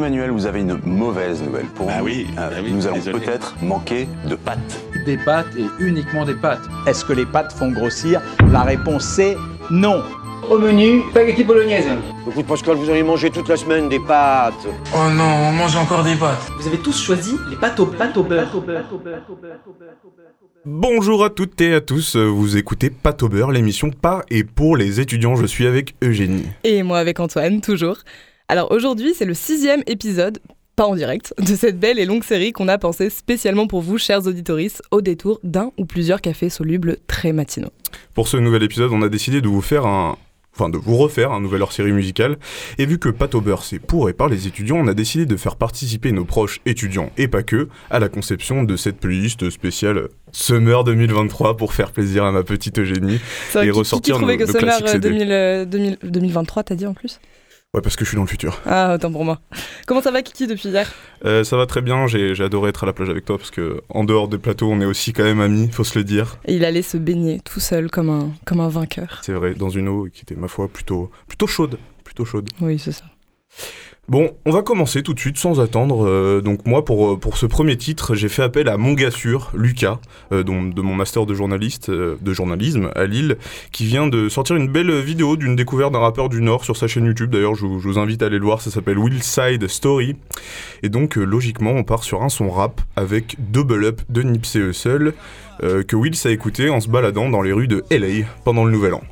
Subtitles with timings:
[0.00, 2.06] Emmanuel, vous avez une mauvaise nouvelle pour Bah nous.
[2.06, 4.80] oui, Euh, bah oui, nous allons peut-être manquer de pâtes.
[5.04, 6.62] Des pâtes et uniquement des pâtes.
[6.86, 9.36] Est-ce que les pâtes font grossir La réponse c'est
[9.70, 10.02] non.
[10.48, 11.84] Au menu, spaghetti bolognaise.
[12.26, 14.54] Écoute Pascal, vous allez manger toute la semaine des pâtes.
[14.94, 16.50] Oh non, on mange encore des pâtes.
[16.58, 18.50] Vous avez tous choisi les pâtes au, pâtes au beurre.
[20.64, 24.78] Bonjour à toutes et à tous, vous écoutez Pâte au beurre, l'émission par et pour
[24.78, 25.36] les étudiants.
[25.36, 26.46] Je suis avec Eugénie.
[26.64, 27.98] Et moi avec Antoine, toujours.
[28.50, 30.40] Alors aujourd'hui, c'est le sixième épisode,
[30.74, 33.96] pas en direct, de cette belle et longue série qu'on a pensée spécialement pour vous,
[33.96, 37.70] chers auditoristes, au détour d'un ou plusieurs cafés solubles très matinaux.
[38.12, 40.16] Pour ce nouvel épisode, on a décidé de vous faire un.
[40.52, 42.36] Enfin, de vous refaire un nouvel hors-série musicale.
[42.76, 45.54] Et vu que beurre c'est pour et par les étudiants, on a décidé de faire
[45.54, 50.82] participer nos proches étudiants et pas que à la conception de cette playlist spéciale Summer
[50.82, 53.14] 2023 pour faire plaisir à ma petite Eugénie.
[53.14, 53.18] Et
[53.52, 55.08] qui- qui, ressortir trouvait nos- que nos Summer classiques euh, CD.
[55.10, 57.20] 2000, euh, 2000 2023, t'as dit en plus
[57.72, 58.60] Ouais, parce que je suis dans le futur.
[58.66, 59.40] Ah, autant pour moi.
[59.86, 60.92] Comment ça va Kiki depuis hier?
[61.24, 63.52] Euh, ça va très bien, j'ai j'ai adoré être à la plage avec toi parce
[63.52, 66.38] que en dehors des plateaux, on est aussi quand même amis, faut se le dire.
[66.46, 69.20] Et il allait se baigner tout seul comme un, comme un vainqueur.
[69.22, 71.78] C'est vrai, dans une eau qui était, ma foi, plutôt, plutôt chaude.
[72.02, 72.50] Plutôt chaude.
[72.60, 73.04] Oui, c'est ça.
[74.10, 76.04] Bon, on va commencer tout de suite sans attendre.
[76.04, 79.12] Euh, donc moi, pour, euh, pour ce premier titre, j'ai fait appel à mon gars
[79.12, 80.00] sûr, Lucas,
[80.32, 83.38] euh, de mon master de journaliste, de journalisme à Lille,
[83.70, 86.88] qui vient de sortir une belle vidéo d'une découverte d'un rappeur du Nord sur sa
[86.88, 87.30] chaîne YouTube.
[87.30, 90.16] D'ailleurs, je, vous- invite à aller le voir, ça s'appelle Willside Story.
[90.82, 95.14] Et donc, logiquement, on part sur un son rap avec Double Up de Nipsey Hussle,
[95.60, 98.94] que Wills a écouté en se baladant dans les rues de LA pendant le Nouvel
[98.94, 99.02] An.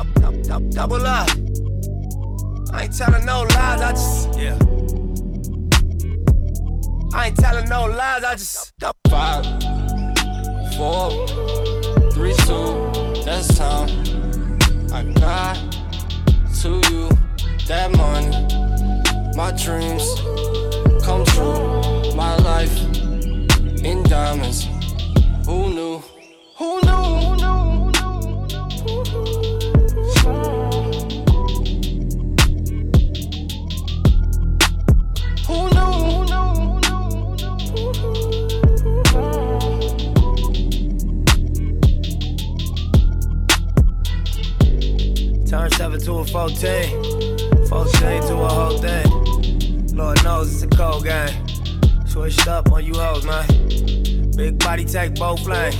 [0.00, 0.30] Never let a hard time humble us.
[0.30, 1.28] Dou- dou- dou- Double up.
[2.72, 4.58] I ain't telling no lies, I just yeah.
[7.12, 9.44] I ain't telling no lies, I just dou- Five,
[10.76, 11.26] four,
[12.12, 13.88] three, two, that's time.
[14.92, 15.56] I got
[16.62, 17.08] to you
[17.66, 18.30] that money.
[19.36, 20.04] My dreams
[21.04, 22.14] come true.
[22.14, 22.74] My life
[23.84, 24.66] in diamonds.
[25.46, 26.02] Who knew?
[26.58, 26.90] Who knew?
[26.90, 27.59] Who knew?
[46.10, 47.68] To a 14.
[47.68, 49.96] 14 to a whole thing.
[49.96, 51.46] Lord knows it's a cold game.
[52.06, 53.46] Switched up on you hoes, man.
[54.36, 55.76] Big body take both lanes.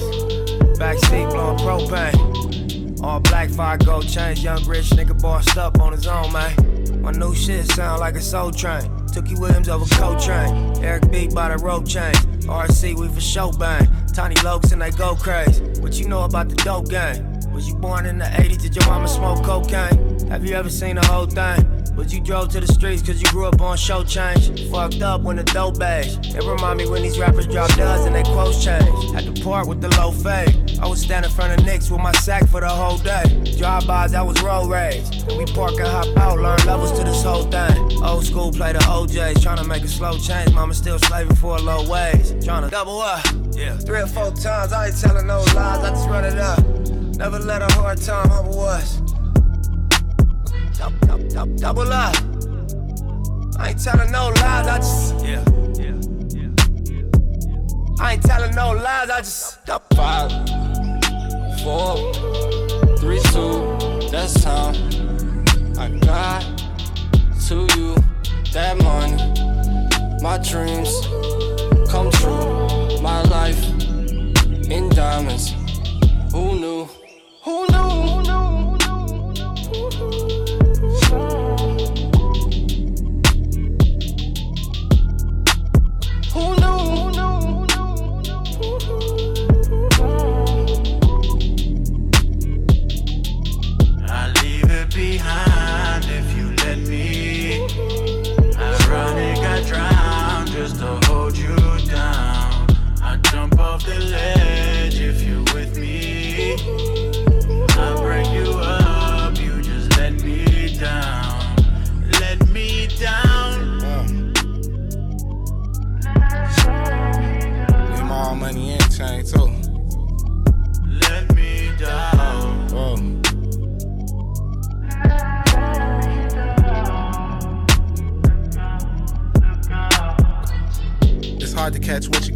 [0.79, 3.03] Backseat blowing propane.
[3.03, 4.45] All black fire gold chains.
[4.45, 7.03] Young rich nigga bossed up on his own, man.
[7.03, 8.83] My new shit sound like a soul train.
[9.13, 10.77] Tookie Williams over Coltrane.
[10.85, 12.15] Eric B by the rope chain.
[12.43, 13.89] RC, we for show bang.
[14.15, 15.65] Tiny Lokes and they go crazy.
[15.81, 17.27] What you know about the dope game?
[17.53, 18.63] Was you born in the 80s?
[18.63, 20.10] Did your mama smoke cocaine?
[20.31, 21.67] Have you ever seen the whole thing?
[21.97, 24.71] But you drove to the streets cause you grew up on show change?
[24.71, 26.19] Fucked up when the dope age.
[26.25, 29.13] It remind me when these rappers drop duds and they quotes change.
[29.13, 30.79] Had to part with the low fade.
[30.81, 33.25] I was standing in front of Knicks with my sack for the whole day.
[33.59, 35.05] Drive-bys, that was road rage.
[35.37, 38.01] We park and hop out, learn levels to this whole thing.
[38.01, 40.53] Old school play the OJs, tryna make a slow change.
[40.53, 42.31] Mama still slaving for a low wage.
[42.47, 43.77] Tryna double up, yeah.
[43.79, 46.65] Three or four times, I ain't telling no lies, I just run it up.
[47.17, 49.03] Never let a hard time humble us.
[50.81, 52.17] Dou- dou- dou- Double up.
[53.59, 55.45] I ain't telling no lies, I just yeah.
[58.01, 59.59] I ain't telling no lies, I just
[59.95, 60.31] Five,
[61.63, 62.15] four,
[62.99, 63.77] three, two,
[64.11, 64.75] that's time.
[65.79, 66.43] I got
[67.49, 67.95] to you
[68.55, 69.17] that money.
[70.23, 70.91] My dreams
[71.91, 73.01] come true.
[73.03, 73.63] My life
[74.71, 75.51] in diamonds.
[76.33, 76.89] Who knew?
[77.43, 78.20] Who knew?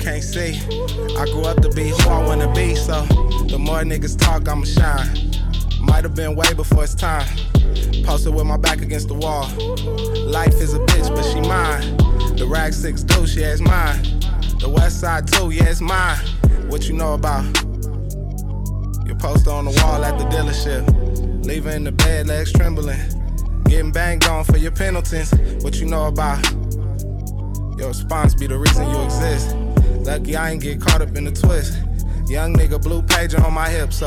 [0.05, 0.61] Can't see.
[1.17, 3.07] I grew up to be who I wanna be, so
[3.49, 5.09] the more niggas talk, I'ma shine.
[5.81, 7.27] Might have been way before it's time.
[8.05, 9.49] Posted with my back against the wall.
[10.27, 11.97] Life is a bitch, but she mine.
[12.37, 14.03] The rag six deuce, yeah, it's mine.
[14.61, 16.19] The west side too, yeah, it's mine.
[16.69, 17.45] What you know about?
[19.07, 20.85] Your poster on the wall at the dealership.
[21.47, 23.01] Leaving the bed, legs trembling.
[23.65, 25.33] Getting banged on for your penalties.
[25.63, 26.45] What you know about?
[27.79, 29.57] Your response be the reason you exist.
[30.07, 31.75] Lucky I ain't get caught up in the twist.
[32.29, 34.07] Young nigga blue pager on my hip, so.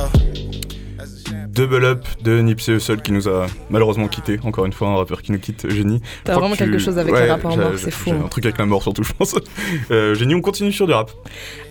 [1.49, 4.39] Double Up de Nipsey Hussle qui nous a malheureusement quitté.
[4.43, 6.01] Encore une fois, un rappeur qui nous quitte, Génie.
[6.23, 8.21] T'as vraiment que tu- quelque chose avec Ouais, le rapport j'ai- mort, c'est fou, hein.
[8.25, 9.35] un truc avec la mort surtout, je pense.
[9.91, 11.09] Euh, Génie, on continue sur du rap.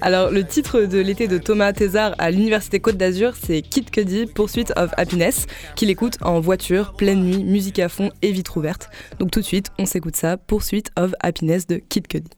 [0.01, 4.27] Alors, le titre de l'été de Thomas Thézard à l'Université Côte d'Azur, c'est Kid Cudi,
[4.27, 5.47] Pursuit of Happiness,
[5.77, 8.89] qu'il écoute en voiture, pleine nuit, musique à fond et vitre ouverte.
[9.21, 12.31] Donc tout de suite, on s'écoute ça, Pursuit of Happiness de Kid Cudi.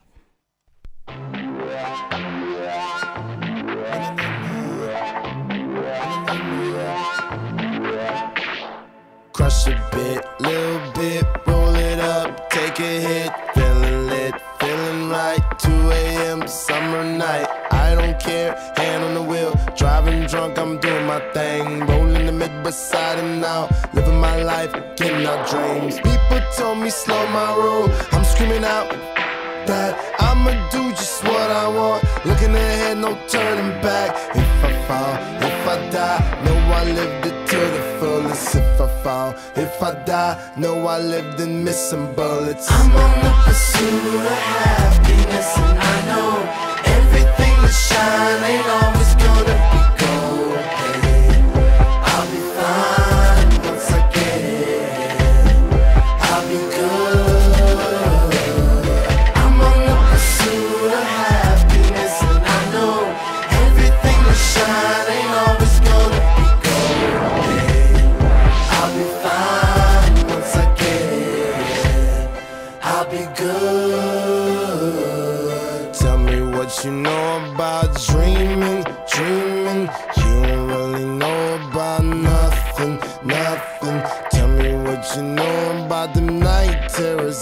[9.38, 15.38] Crush a bit, little bit, roll it up, take a hit, feeling lit, feeling right.
[15.58, 16.49] 2 a.m.
[16.49, 21.87] summer night, I don't care, hand on the wheel, driving drunk, I'm doing my thing,
[21.87, 26.00] rolling the mid beside and now, living my life, getting out dreams.
[26.00, 28.90] People told me slow my roll, I'm screaming out
[29.69, 34.17] that I'ma do just what I want, looking ahead, no turning back.
[34.35, 35.14] If I fall,
[35.46, 38.68] if I die, know I lived it to the fullest.
[39.09, 42.71] If I fall, if I die, know I lived in missing bullets.
[42.71, 46.33] I'm on the pursuit of happiness, and I know
[46.97, 48.98] everything that shine ain't always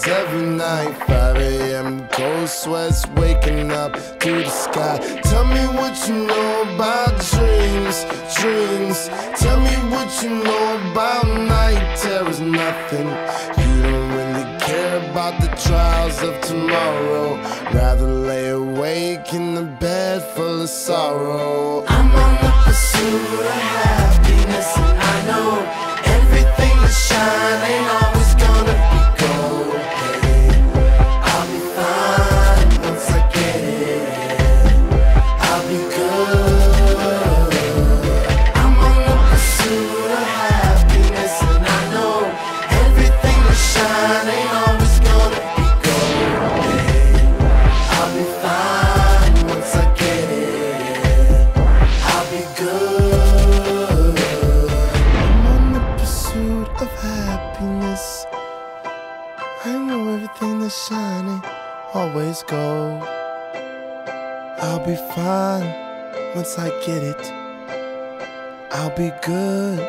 [0.07, 0.93] every night.
[1.07, 2.07] 5 a.m.
[2.09, 4.97] cold sweats waking up to the sky.
[5.23, 8.05] Tell me what you know about dreams,
[8.39, 9.09] dreams.
[9.41, 13.07] Tell me what you know about night terrors, nothing.
[13.59, 17.35] You don't really care about the trials of tomorrow.
[17.73, 21.83] Rather lay awake in the bed full of sorrow.
[21.87, 25.49] I'm on the pursuit of happiness, and I know
[26.15, 28.06] everything that shine ain't
[65.17, 65.73] fine
[66.35, 67.23] once I get it.
[68.71, 69.79] I'll be good.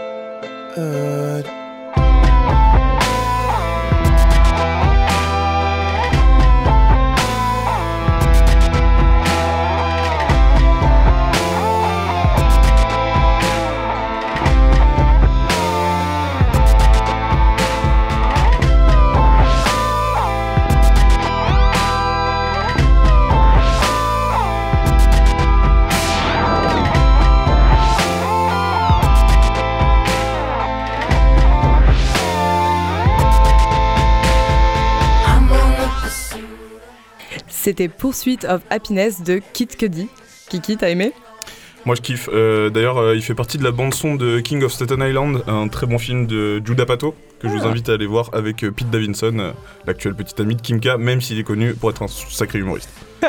[37.68, 40.08] C'était Pursuit of Happiness de Kid Cudi.
[40.48, 41.12] Kiki, t'as aimé?
[41.84, 42.30] Moi je kiffe.
[42.32, 45.68] Euh, D'ailleurs, euh, il fait partie de la bande-son de King of Staten Island, un
[45.68, 47.68] très bon film de Judah Pato, que je vous Ah.
[47.68, 49.52] invite à aller voir avec euh, Pete Davidson, euh,
[49.86, 52.88] l'actuel petit ami de Kimka, même s'il est connu pour être un sacré humoriste.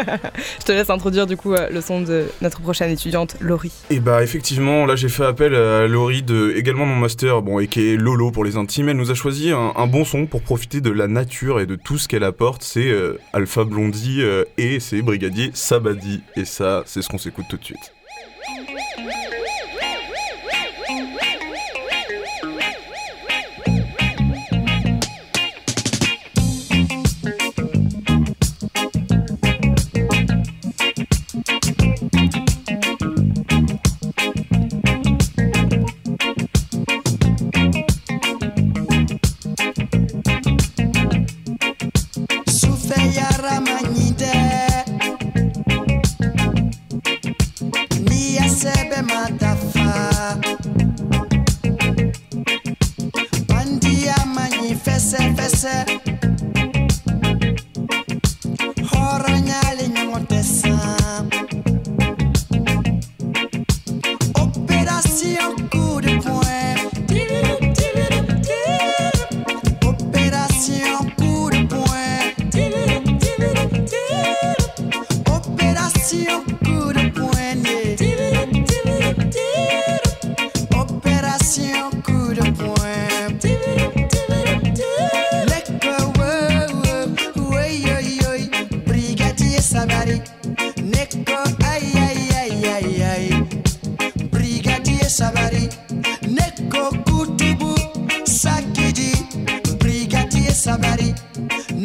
[0.59, 3.71] Je te laisse introduire du coup euh, le son de notre prochaine étudiante, Laurie.
[3.89, 7.65] Et bah effectivement, là j'ai fait appel à Laurie de également mon master, bon et
[7.67, 8.89] qui est Lolo pour les intimes.
[8.89, 11.75] Elle nous a choisi un, un bon son pour profiter de la nature et de
[11.75, 12.61] tout ce qu'elle apporte.
[12.61, 16.21] C'est euh, Alpha Blondie euh, et c'est Brigadier Sabadi.
[16.35, 17.93] Et ça, c'est ce qu'on s'écoute tout de suite.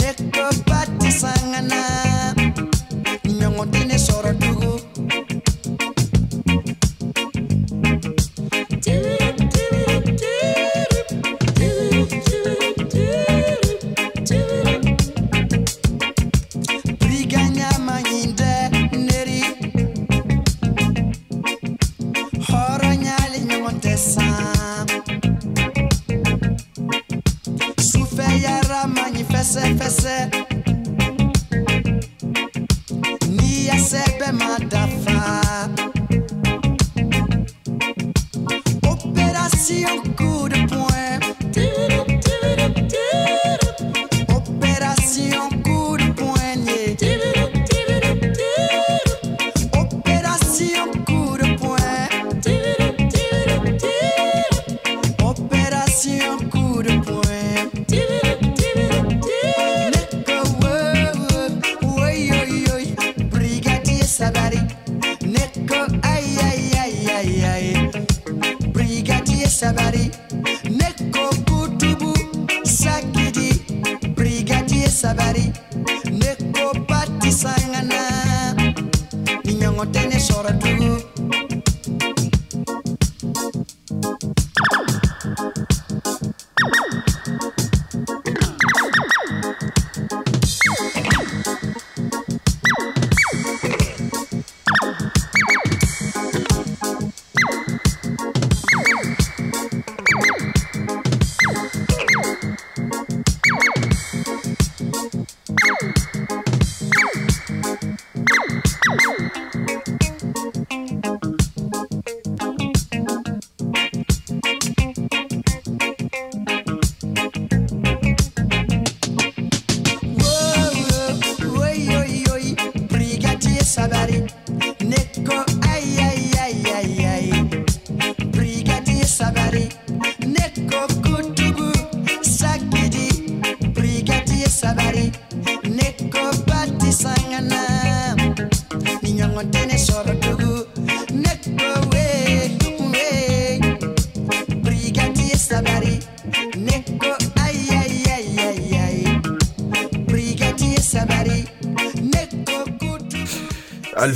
[0.04, 1.03] liquor, but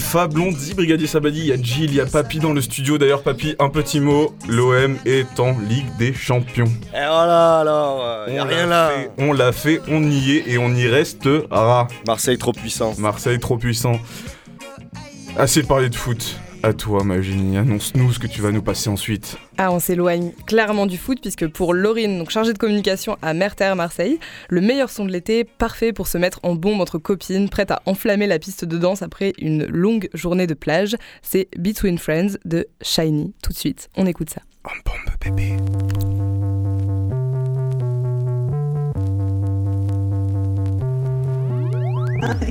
[0.08, 2.96] Alpha, Blondie, Brigadier Sabadi, il y a Jill, il y a Papy dans le studio.
[2.96, 4.34] D'ailleurs, Papy, un petit mot.
[4.48, 6.64] L'OM est en Ligue des Champions.
[6.94, 8.88] Et voilà alors, il y a On rien l'a là.
[8.88, 11.88] fait, on l'a fait, on y est et on y restera.
[12.06, 12.94] Marseille trop puissant.
[12.96, 14.00] Marseille trop puissant.
[15.36, 16.36] Assez parlé de foot.
[16.64, 19.36] À toi, ma génie, annonce-nous ce que tu vas nous passer ensuite.
[19.58, 23.72] Ah, on s'éloigne clairement du foot puisque pour Laurine, donc chargée de communication à Merter
[23.76, 27.70] Marseille, le meilleur son de l'été, parfait pour se mettre en bombe entre copines, prête
[27.70, 32.38] à enflammer la piste de danse après une longue journée de plage, c'est Between Friends
[32.44, 33.34] de Shiny.
[33.40, 34.40] Tout de suite, on écoute ça.
[34.64, 35.56] En bombe, bébé.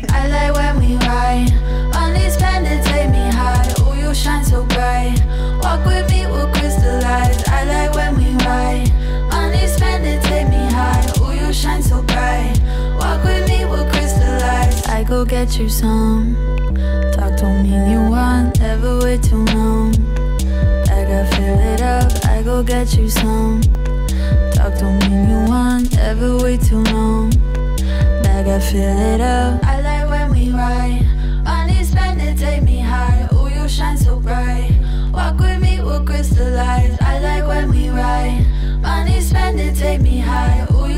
[0.10, 1.52] I like when we ride
[1.94, 3.76] on these bandits, take me high.
[4.08, 5.22] You shine so bright.
[5.62, 7.44] Walk with me, we'll crystallize.
[7.50, 8.90] I like when we ride
[9.34, 11.06] on these bandits, take me high.
[11.20, 12.58] Oh, you shine so bright.
[12.98, 14.88] Walk with me, we'll crystallize.
[14.88, 16.38] I go get you some.
[17.12, 19.94] Talk don't mean you want, never wait too long.
[20.88, 22.10] I got fill it up.
[22.28, 23.60] I go get you some.
[24.54, 27.34] Talk don't mean you want, never wait too long.
[28.58, 29.66] I fill it up.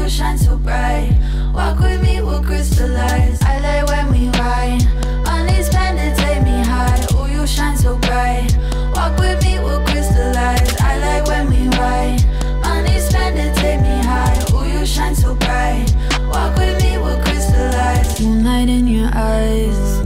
[0.09, 1.15] Shine so bright.
[1.53, 3.41] Walk with me, we'll crystallize.
[3.43, 4.81] I like when we ride.
[5.27, 7.05] On these bandits, take me high.
[7.11, 8.57] Oh, you shine so bright.
[8.95, 10.75] Walk with me, we'll crystallize.
[10.81, 12.23] I like when we ride.
[12.65, 14.35] On these bandits, take me high.
[14.51, 15.93] Oh, you shine so bright.
[16.27, 18.19] Walk with me, we'll crystallize.
[18.19, 19.99] Moonlight in your eyes.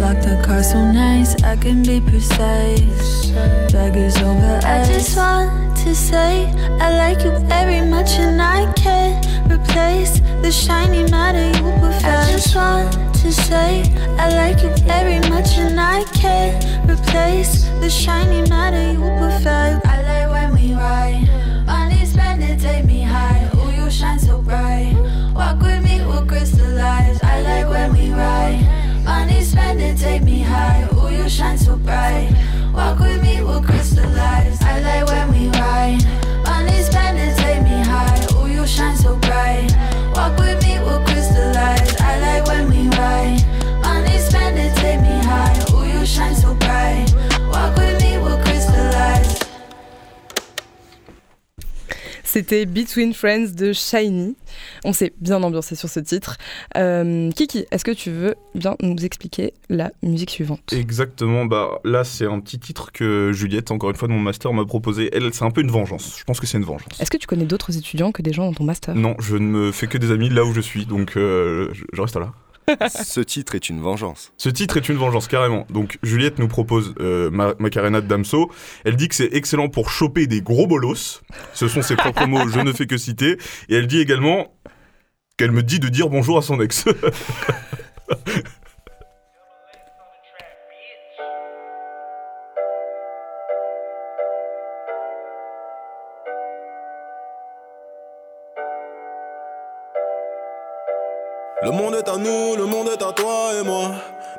[0.00, 3.30] Lock the car so nice, I can be precise.
[3.72, 6.50] Bag is over I just want to say
[6.80, 8.99] I like you very much and I can't
[10.50, 12.04] the shiny matter you perfect.
[12.04, 13.82] I just want to say
[14.18, 16.58] I like you very much and I can't
[16.90, 19.86] replace the shiny matter you perfect.
[19.86, 21.24] I like when we ride.
[21.66, 23.48] money these bandits, take me high.
[23.54, 24.94] Oh, you shine so bright.
[25.34, 27.22] Walk with me, we'll crystallize.
[27.22, 28.66] I like when we ride.
[29.04, 30.88] money these bandits, take me high.
[30.92, 32.34] Oh, you shine so bright.
[32.74, 34.60] Walk with me, we'll crystallize.
[34.62, 36.29] I like when we ride.
[38.80, 39.70] Shine so bright.
[40.16, 41.92] Walk with me, we'll crystallize.
[42.00, 43.44] I like when we ride.
[43.84, 45.54] On these bandits, take me high.
[45.72, 47.06] Oh, you shine so bright.
[47.52, 49.38] Walk with me, we'll crystallize.
[52.24, 54.36] C'était Between Friends de Shiny.
[54.84, 56.36] On s'est bien ambiancé sur ce titre.
[56.76, 60.72] Euh, Kiki, est-ce que tu veux bien nous expliquer la musique suivante?
[60.72, 64.52] Exactement, bah là c'est un petit titre que Juliette, encore une fois de mon master,
[64.52, 65.10] m'a proposé.
[65.12, 66.16] Elle, c'est un peu une vengeance.
[66.18, 67.00] Je pense que c'est une vengeance.
[67.00, 68.94] Est-ce que tu connais d'autres étudiants que des gens dans ton master?
[68.94, 71.84] Non, je ne me fais que des amis là où je suis, donc euh, je,
[71.92, 72.32] je reste là.
[72.88, 74.32] Ce titre est une vengeance.
[74.36, 75.66] Ce titre est une vengeance, carrément.
[75.70, 78.50] Donc Juliette nous propose euh, Ma- Macarena de Damso.
[78.84, 81.22] Elle dit que c'est excellent pour choper des gros bolos.
[81.54, 83.36] Ce sont ses propres mots, je ne fais que citer.
[83.68, 84.54] Et elle dit également
[85.36, 86.84] qu'elle me dit de dire bonjour à son ex.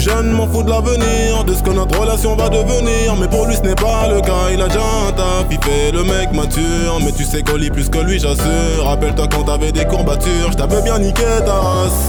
[0.00, 3.16] Suis jeune, m'en fous de l'avenir, de ce que notre relation va devenir.
[3.18, 6.04] Mais pour lui, ce n'est pas le cas, il a déjà un taf, il le
[6.04, 6.98] mec mature.
[7.04, 8.84] Mais tu sais qu'on lit plus que lui, j'assure.
[8.84, 12.08] Rappelle-toi quand t'avais des courbatures, je bien niqué ta race.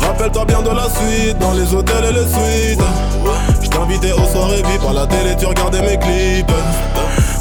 [0.00, 2.84] Rappelle-toi bien de la suite, dans les hôtels et les suites.
[3.62, 6.52] Je t'invitais aux soirées VIP, à la télé, tu regardais mes clips.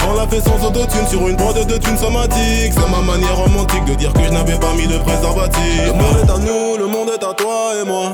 [0.09, 3.83] On l'a fait sans autotune sur une prod de thunes somatiques C'est ma manière romantique
[3.83, 6.87] de dire que je n'avais pas mis de préservatif Le monde est à nous, le
[6.87, 8.13] monde est à toi et moi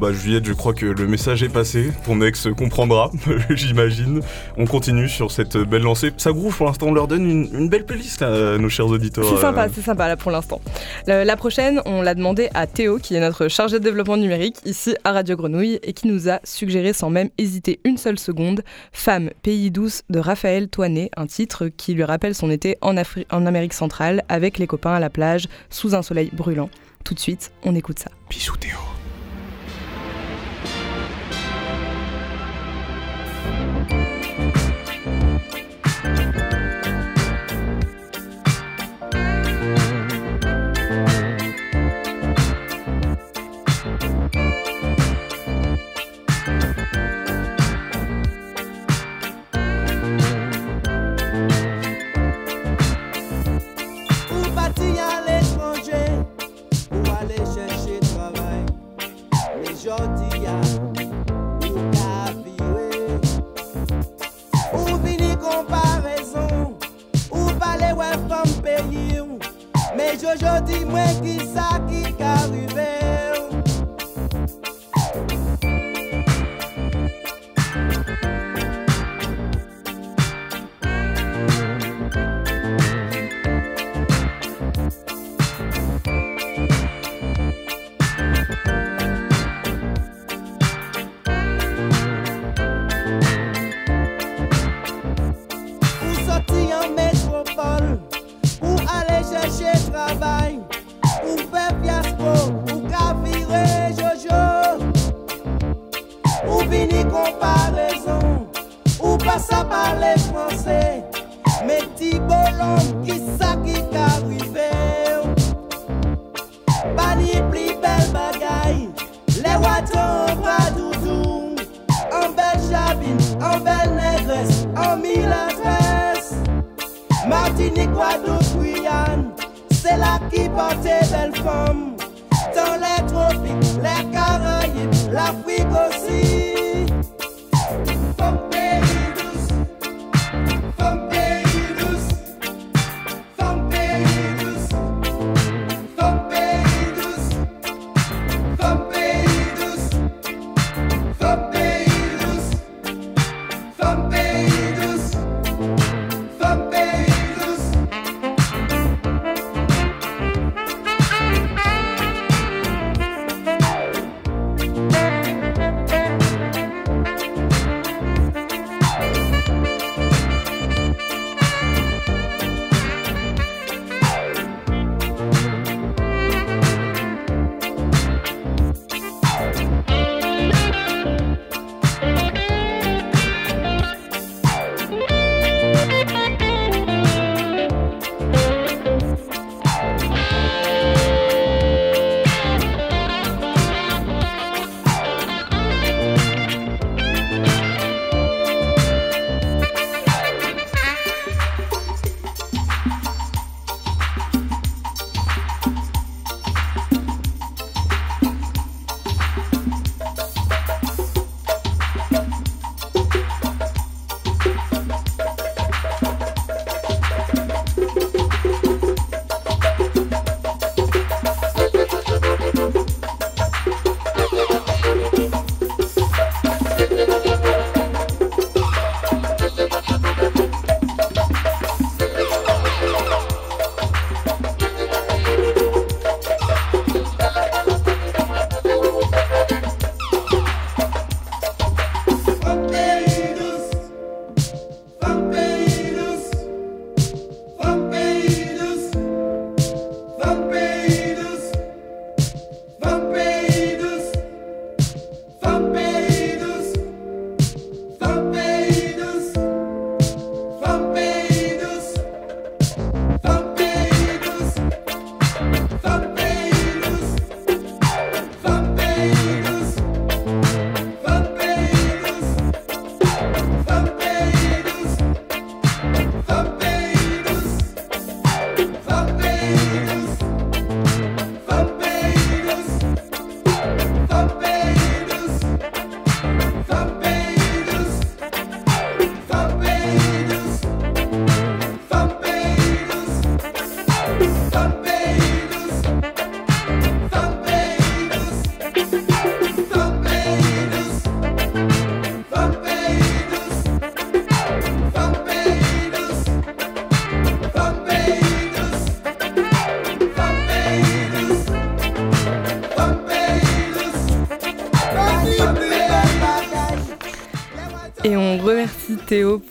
[0.00, 3.10] bah Juliette, je crois que le message est passé, ton ex comprendra,
[3.50, 4.20] j'imagine.
[4.56, 6.10] On continue sur cette belle lancée.
[6.16, 9.24] Ça groove pour l'instant, on leur donne une, une belle playlist à nos chers auditeurs.
[9.28, 10.60] C'est sympa, Euh, c'est sympa là pour l'instant.
[11.06, 14.56] La, la prochaine, on l'a demandé à Théo, qui est notre chargé de développement numérique
[14.64, 18.62] ici à Radio Grenouille et qui nous a suggéré sans même hésiter une seule seconde
[18.92, 23.26] Femme, pays douce de Raphaël Toinet, un titre qui lui rappelle son été en, Afri-
[23.30, 26.70] en Amérique centrale avec les copains à la plage sous un soleil brûlant.
[27.04, 28.10] Tout de suite, on écoute ça.
[28.30, 28.76] Bisous Théo.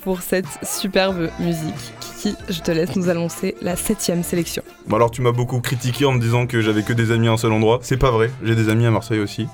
[0.03, 1.93] Pour cette superbe musique.
[1.99, 4.63] Kiki, je te laisse nous annoncer la septième sélection.
[4.87, 7.33] Bon alors tu m'as beaucoup critiqué en me disant que j'avais que des amis à
[7.33, 7.79] un seul endroit.
[7.81, 9.47] C'est pas vrai, j'ai des amis à Marseille aussi.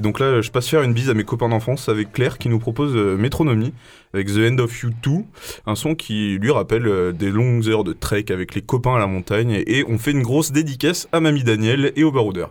[0.00, 2.48] Et donc là, je passe faire une bise à mes copains d'enfance avec Claire qui
[2.48, 3.72] nous propose euh, Métronomie
[4.14, 5.10] avec The End of You 2,
[5.66, 8.98] un son qui lui rappelle euh, des longues heures de trek avec les copains à
[8.98, 9.62] la montagne.
[9.68, 12.50] Et on fait une grosse dédicace à Mamie Daniel et au baroudeur.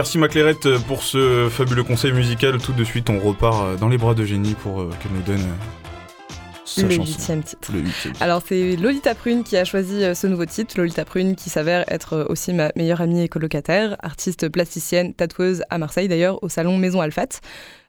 [0.00, 2.56] Merci ma Clairette pour ce fabuleux conseil musical.
[2.56, 5.20] Tout de suite, on repart euh, dans les bras de Génie pour euh, qu'elle nous
[5.20, 7.70] donne euh, sa Le huitième titre.
[8.18, 12.24] Alors c'est Lolita Prune qui a choisi ce nouveau titre, Lolita Prune qui s'avère être
[12.30, 17.02] aussi ma meilleure amie et colocataire, artiste plasticienne, tatoueuse à Marseille d'ailleurs, au salon Maison
[17.02, 17.40] Alfat.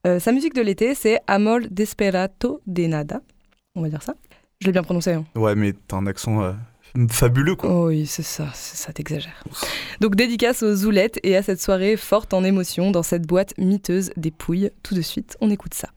[0.06, 3.22] Euh, sa musique de l'été c'est Amol Desperato de Nada,
[3.76, 4.16] on va dire ça.
[4.60, 5.14] Je l'ai bien prononcé.
[5.14, 5.24] Hein.
[5.36, 6.52] Ouais, mais t'as un accent euh,
[7.10, 7.70] fabuleux quoi.
[7.72, 9.44] Oh oui, c'est ça, c'est ça, t'exagères.
[10.00, 14.12] Donc dédicace aux Zoulettes et à cette soirée forte en émotion dans cette boîte miteuse
[14.18, 14.72] des Pouilles.
[14.84, 15.90] Tout de suite, on écoute ça.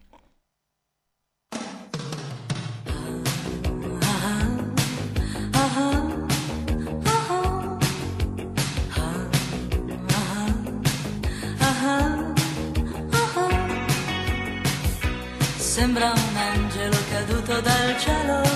[15.58, 18.53] Sembra un angelo caduto dal cielo,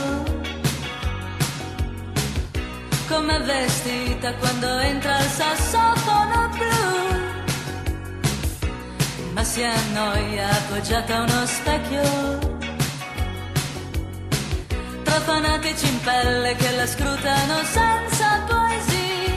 [3.29, 7.19] come vestita quando entra il sassofono blu,
[9.35, 12.01] ma si annoia appoggiata a uno specchio.
[15.03, 19.37] Tra fanatici in pelle che la scrutano senza poesia.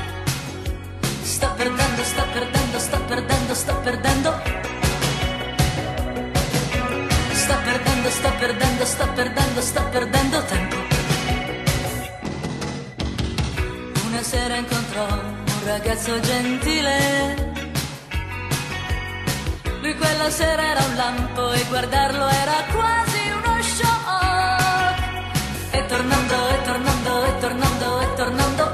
[1.24, 4.42] Sto perdendo, sto perdendo, sto perdendo, sto perdendo.
[7.34, 7.56] Sto
[8.10, 10.81] sto perdendo, sto perdendo, sto perdendo tempo.
[14.32, 16.96] Sera incontrò un ragazzo gentile.
[19.82, 25.02] Lui quella sera era un lampo e guardarlo era quasi uno shock.
[25.72, 28.66] E tornando, e tornando, e tornando, e tornando.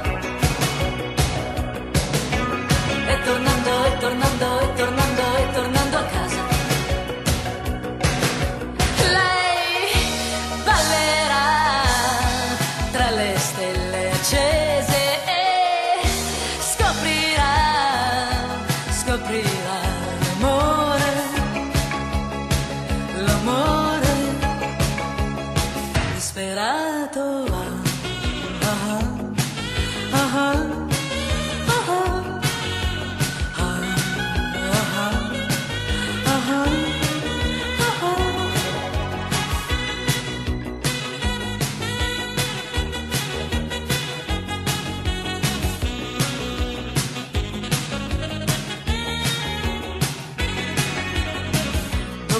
[3.12, 4.97] E tornando, e tornando, e tornando,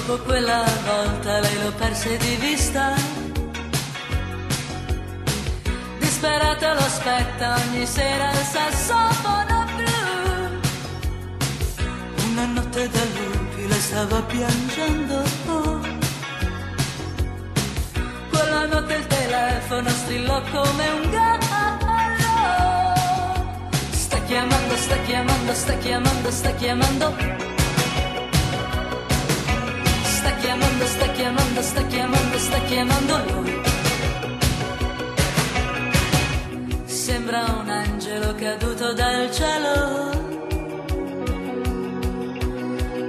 [0.08, 2.94] Dopo quella volta lei lo perse di vista.
[5.98, 10.60] Disperata lo aspetta ogni sera il sassofono blu.
[12.30, 15.22] Una notte da lupi lei stava piangendo.
[18.30, 21.46] Quella notte il telefono strillò come un gallo.
[23.90, 27.47] Sta chiamando, sta chiamando, sta chiamando, sta chiamando.
[30.58, 33.62] Chiamando, sta chiamando, sta chiamando, sta chiamando lui.
[36.84, 40.10] Sembra un angelo caduto dal cielo.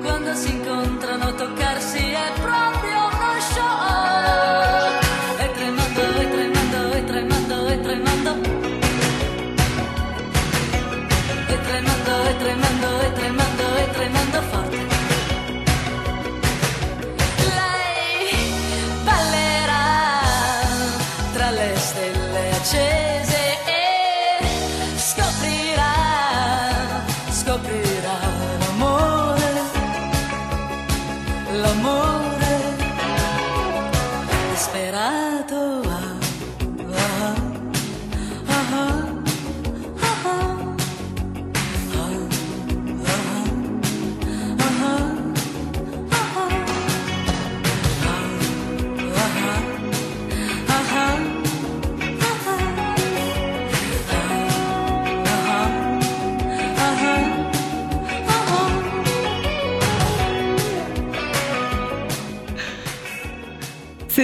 [0.01, 2.78] Quando si incontrano toccarsi è proprio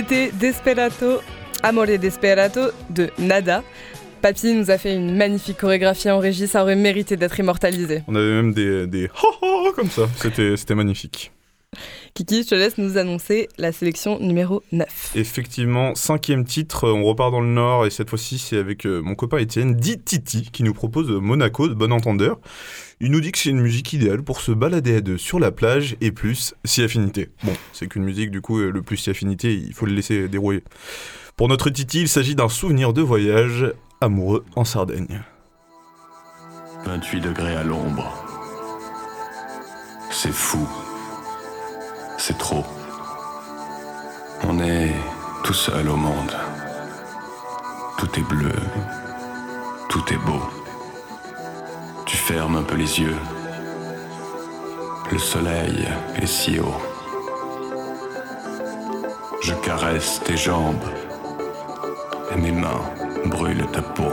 [0.08, 1.20] C'était Desperato,
[1.64, 3.64] Amore Desperato de Nada.
[4.22, 8.04] Papy nous a fait une magnifique chorégraphie en régie, ça aurait mérité d'être immortalisé.
[8.08, 10.04] On avait même des, des ha ha comme ça.
[10.18, 11.32] C'était c'était magnifique.
[12.18, 15.12] Kiki, je te laisse nous annoncer la sélection numéro 9.
[15.16, 19.16] Effectivement, cinquième titre, on repart dans le nord et cette fois-ci c'est avec euh, mon
[19.16, 22.40] copain Étienne, dit Titi, qui nous propose euh, Monaco de bon entendeur.
[23.02, 25.52] Il nous dit que c'est une musique idéale pour se balader à deux sur la
[25.52, 27.32] plage et plus si affinité.
[27.44, 30.30] Bon, c'est qu'une musique du coup, euh, le plus si affinité, il faut le laisser
[30.30, 30.64] dérouiller.
[31.36, 35.22] Pour notre Titi, il s'agit d'un souvenir de voyage amoureux en Sardaigne.
[36.86, 38.26] 28 degrés à l'ombre.
[40.12, 40.66] C'est fou.
[42.18, 42.66] C'est trop.
[44.48, 44.96] On est
[45.44, 46.36] tout seul au monde.
[47.98, 48.56] Tout est bleu.
[49.90, 50.42] Tout est beau.
[52.06, 53.18] Tu fermes un peu les yeux.
[55.12, 56.82] Le soleil est si haut.
[59.42, 60.90] Je caresse tes jambes
[62.32, 62.82] et mes mains
[63.26, 64.12] brûlent ta peau.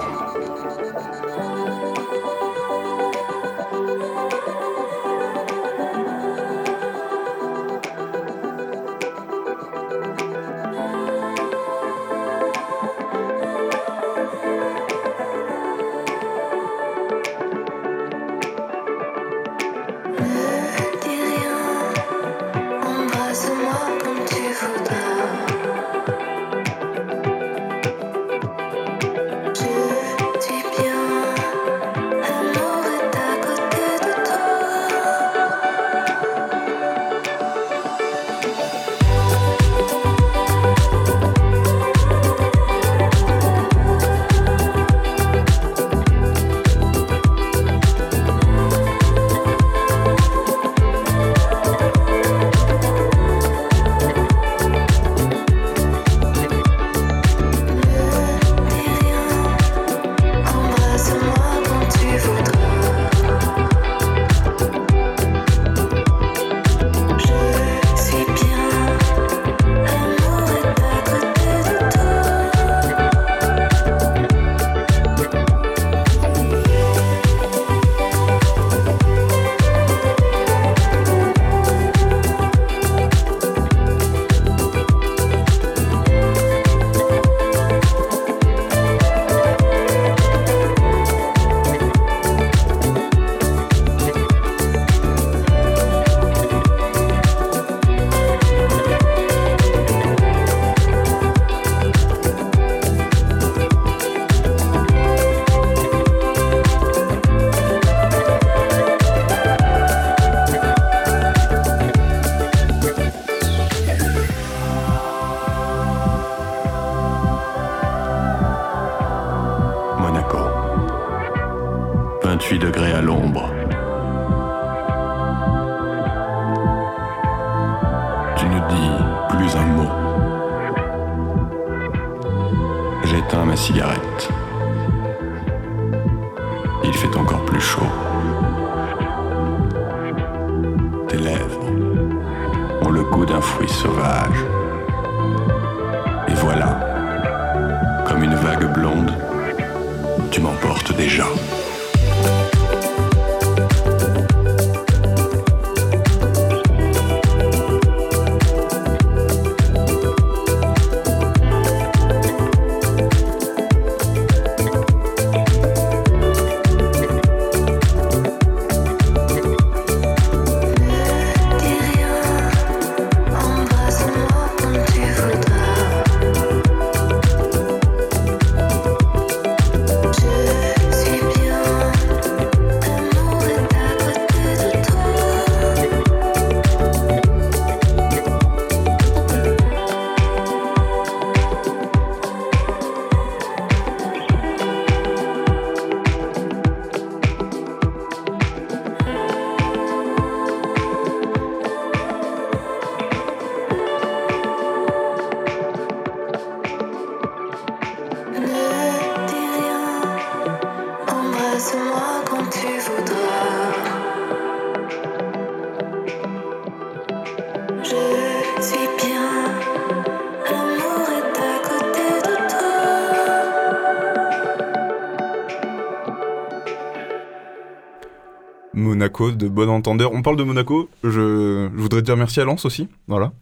[229.20, 230.12] Monaco de bon entendeur.
[230.12, 230.88] On parle de Monaco.
[231.04, 232.88] Je, je voudrais dire merci à Lens aussi.
[233.08, 233.32] Voilà.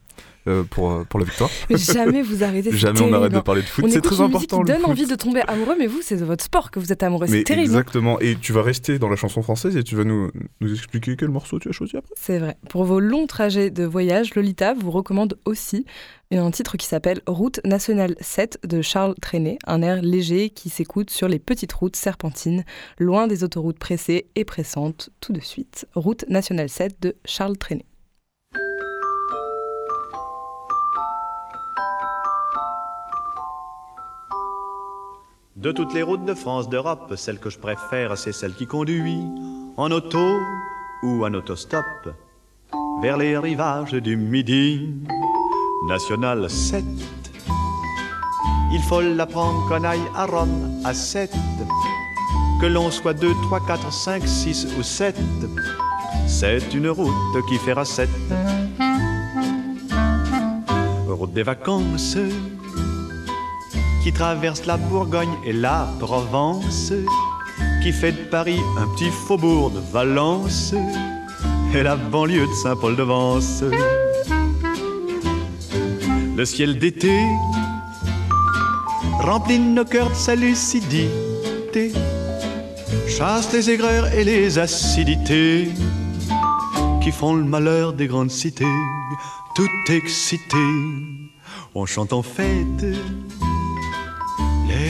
[0.47, 1.51] Euh, pour, euh, pour la victoire.
[1.68, 2.72] Mais jamais vous arrêtez.
[2.72, 3.84] Jamais on arrête de parler de foot.
[3.91, 4.62] C'est très important.
[4.62, 4.91] qui le donne foot.
[4.91, 7.26] envie de tomber amoureux, mais vous, c'est votre sport que vous êtes amoureux.
[7.26, 7.66] C'est terrible.
[7.66, 8.18] exactement.
[8.20, 10.30] Et tu vas rester dans la chanson française et tu vas nous,
[10.61, 12.14] nous expliquer quel morceau tu as choisi après.
[12.16, 12.57] C'est vrai.
[12.68, 15.84] Pour vos longs trajets de voyage, Lolita vous recommande aussi
[16.38, 21.11] un titre qui s'appelle Route nationale 7 de Charles Trenet, un air léger qui s'écoute
[21.11, 22.64] sur les petites routes serpentines,
[22.99, 25.11] loin des autoroutes pressées et pressantes.
[25.20, 27.84] Tout de suite, Route nationale 7 de Charles Trenet.
[35.57, 39.18] De toutes les routes de France, d'Europe, celle que je préfère, c'est celle qui conduit
[39.76, 40.38] en auto
[41.03, 41.84] ou en autostop
[43.03, 44.94] vers les rivages du Midi.
[45.88, 46.84] National 7.
[48.72, 51.32] Il faut la prendre qu'on aille à Rome à 7.
[52.61, 55.16] Que l'on soit 2, 3, 4, 5, 6 ou 7.
[56.28, 58.09] C'est une route qui fera 7.
[61.09, 62.16] Route des vacances
[64.03, 66.92] qui traverse la Bourgogne et la Provence,
[67.82, 70.74] qui fait de Paris un petit faubourg de Valence
[71.74, 73.64] et la banlieue de Saint-Paul-de-Vence.
[76.36, 77.12] Le ciel d'été
[79.20, 81.92] remplit nos cœurs de sa lucidité,
[83.07, 85.68] chasse les aigreurs et les acidités
[87.03, 88.64] qui font le malheur des grandes cités,
[89.55, 90.57] tout excité.
[91.74, 92.84] On chante en fête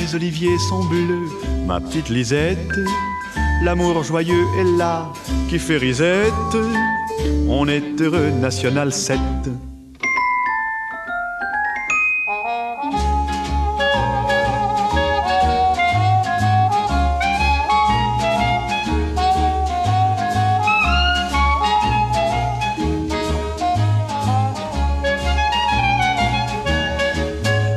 [0.00, 1.28] les oliviers sont bleus,
[1.66, 2.58] ma petite Lisette.
[3.62, 5.12] L'amour joyeux est là
[5.48, 6.56] qui fait risette.
[7.48, 9.18] On est heureux, National 7.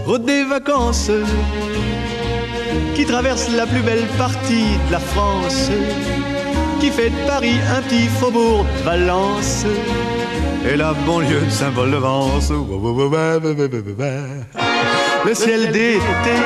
[0.05, 1.11] Route des vacances
[3.13, 5.69] traverse la plus belle partie de la France,
[6.79, 9.65] qui fait de Paris un petit faubourg de Valence
[10.67, 12.51] et la banlieue de Saint-Paul-de-Vence.
[15.27, 16.37] Le ciel d'été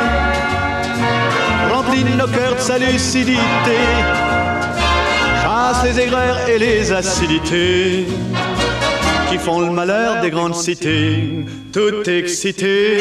[1.72, 3.80] remplit nos cœurs de sa lucidité,
[5.41, 8.07] chasse les aigreurs et les acidités
[9.30, 12.99] qui font le malheur des grandes cités, tout excité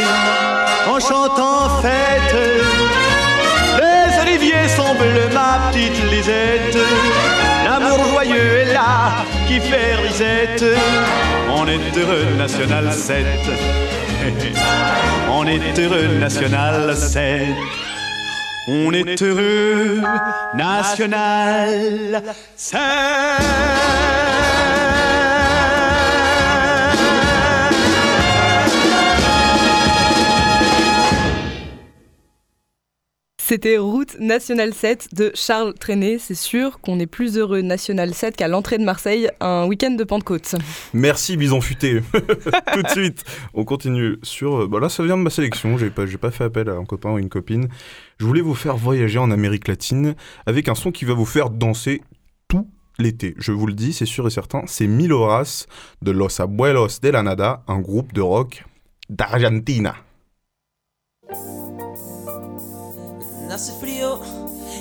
[0.89, 3.06] en chantant fête.
[5.33, 6.79] Ma petite Lisette.
[7.65, 10.65] L'amour joyeux est là qui fait risette.
[11.55, 13.27] On est heureux, National 7.
[15.31, 17.43] On est heureux, National 7.
[18.69, 20.01] On est heureux,
[20.55, 22.23] National
[22.57, 22.81] 7.
[33.49, 36.19] C'était Route Nationale 7 de Charles Trenet.
[36.19, 40.03] C'est sûr qu'on est plus heureux National 7 qu'à l'entrée de Marseille un week-end de
[40.03, 40.57] Pentecôte.
[40.93, 42.01] Merci Bison Futé.
[42.73, 43.23] Tout de suite,
[43.55, 44.63] on continue sur.
[44.63, 45.79] euh, Bah là, ça vient de ma sélection.
[45.79, 47.69] J'ai pas, pas fait appel à un copain ou une copine.
[48.19, 50.17] Je voulais vous faire voyager en Amérique latine
[50.47, 52.03] avec un son qui va vous faire danser
[52.49, 52.67] tout
[52.99, 53.37] l'été.
[53.39, 54.63] Je vous le dis, c'est sûr et certain.
[54.67, 55.67] C'est Mil Horas
[56.03, 58.65] de Los Abuelos de la Nada, un groupe de rock
[59.09, 59.95] d'Argentina.
[63.57, 64.21] Hace frío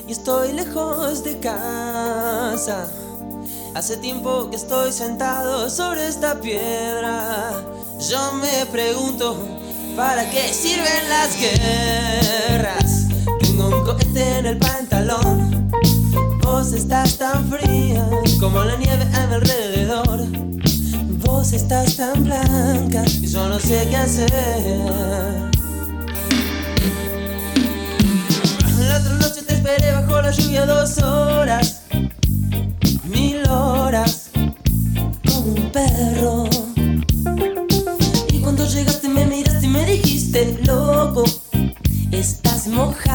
[0.06, 2.90] y estoy lejos de casa.
[3.74, 7.54] Hace tiempo que estoy sentado sobre esta piedra.
[8.10, 9.38] Yo me pregunto,
[9.96, 13.06] ¿para qué sirven las guerras?
[13.40, 15.72] Tengo un cohete en el pantalón.
[16.44, 18.06] Vos estás tan fría
[18.42, 20.20] como la nieve a mi alrededor.
[21.26, 25.55] Vos estás tan blanca y yo no sé qué hacer.
[28.96, 31.82] La otra noche te esperé bajo la lluvia dos horas,
[33.04, 34.30] mil horas,
[35.28, 36.46] como un perro.
[38.30, 41.26] Y cuando llegaste me miraste y me dijiste, loco,
[42.12, 43.15] estás mojado,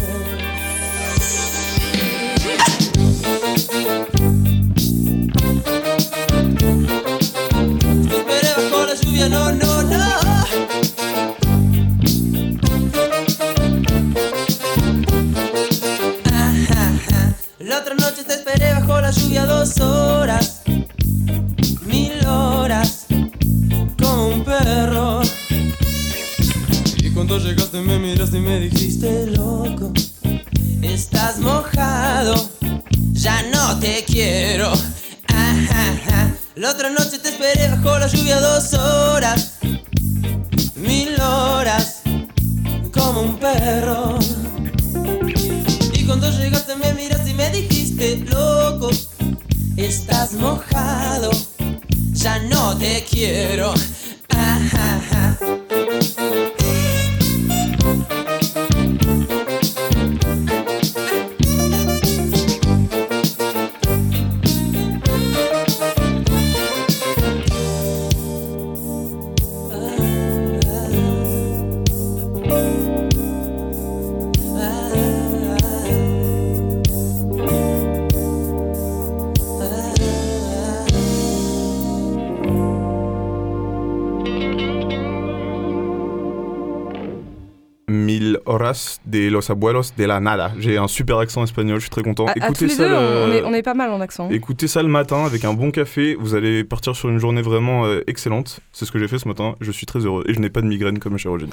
[88.51, 90.51] Horas de los abuelos de la nada.
[90.59, 92.25] J'ai un super accent espagnol, je suis très content.
[92.27, 94.29] À, à tous les ça deux, le- on, est, on est pas mal en accent.
[94.29, 97.85] Écoutez ça le matin avec un bon café, vous allez partir sur une journée vraiment
[97.85, 98.59] euh, excellente.
[98.71, 100.61] C'est ce que j'ai fait ce matin, je suis très heureux et je n'ai pas
[100.61, 101.51] de migraine comme cher Eugénie.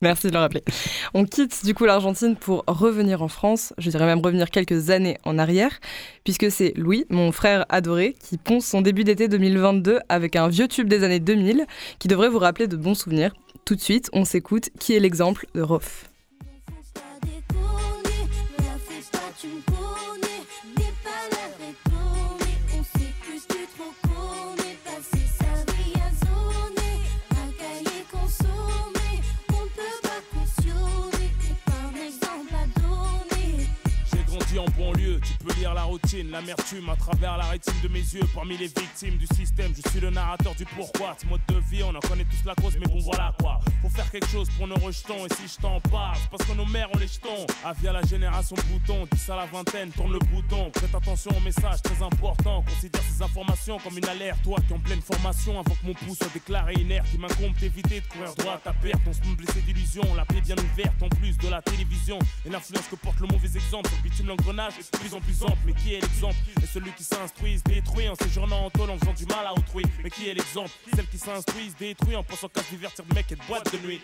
[0.00, 0.64] Merci de le rappeler.
[1.14, 5.16] On quitte du coup l'Argentine pour revenir en France, je dirais même revenir quelques années
[5.24, 5.70] en arrière,
[6.24, 10.66] puisque c'est Louis, mon frère adoré, qui ponce son début d'été 2022 avec un vieux
[10.66, 11.66] tube des années 2000
[12.00, 13.32] qui devrait vous rappeler de bons souvenirs.
[13.64, 16.06] Tout de suite, on s'écoute Qui est l'exemple de Rof.
[35.92, 38.26] Routine, l'amertume à travers la rétine de mes yeux.
[38.34, 41.14] Parmi les victimes du système, je suis le narrateur du pourquoi.
[41.20, 43.60] Ce mode de vie, on en connaît tous la cause, mais bon voilà quoi.
[43.82, 46.64] Faut faire quelque chose pour nos rejetons, et si je t'en parle, parce que nos
[46.64, 47.46] mères ont les jetons.
[47.64, 50.70] Avis à la génération bouton, 10 à la vingtaine, tourne le bouton.
[50.70, 54.42] Prête attention aux messages très importants, considère ces informations comme une alerte.
[54.44, 58.00] Toi qui en pleine formation, avant que mon pouce soit déclaré inerte, il m'incombe d'éviter
[58.00, 59.02] de courir droit à perte.
[59.06, 62.18] On se blessé d'illusions, la paix bien ouverte en plus de la télévision.
[62.46, 65.72] Et l'influence que porte le mauvais exemple, bitume l'engrenage de plus en plus ample.
[65.82, 69.12] Qui est l'exemple Et celui qui s'instruit se détruit en séjournant en tôle en faisant
[69.12, 69.84] du mal à autrui.
[70.02, 70.70] Mais qui est l'exemple?
[70.94, 73.78] Celle qui s'instruit se détruit en pensant qu'à divertir de mec et de boîte de
[73.86, 74.00] nuit.